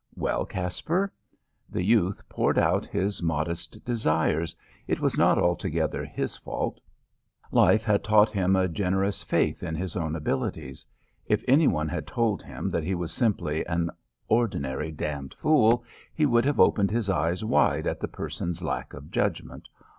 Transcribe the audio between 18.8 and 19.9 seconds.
of judgment.